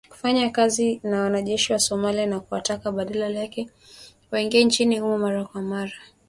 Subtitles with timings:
[0.09, 3.69] kufanya kazi na wanajeshi wa Somalia na kuwataka badala yake
[4.31, 5.93] waingie nchini humo mara kwa mara